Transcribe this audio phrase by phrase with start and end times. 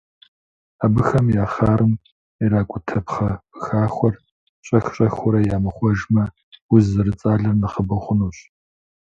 [0.85, 1.93] Абыхэм я хъарым
[2.43, 4.15] иракӏутэ пхъэ пыхахуэр
[4.65, 6.23] щӏэх-щӏэхыурэ ямыхъуэжмэ,
[6.73, 8.37] уз зэрыцӏалэр нэхъыбэ хъунущ.